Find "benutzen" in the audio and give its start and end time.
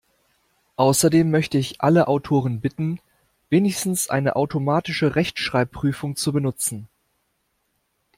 6.33-6.87